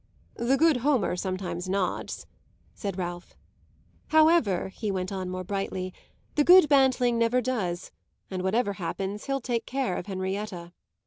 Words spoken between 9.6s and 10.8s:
care of Henrietta."